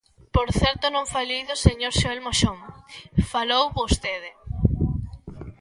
Por 0.35 0.47
certo, 0.61 0.85
non 0.95 1.11
falei 1.15 1.41
do 1.49 1.55
señor 1.65 1.93
Xoel 1.99 2.19
Moxón, 2.25 2.57
falou 3.31 3.65
vostede. 3.79 4.31